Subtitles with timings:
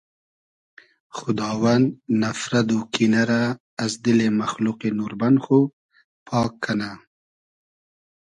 [1.17, 1.85] خوداوند
[2.21, 3.43] نفرت و کینۂ رۂ
[3.83, 5.59] از دیلی مئخلوقی نوربئن خو
[6.27, 6.91] پاگ کئنۂ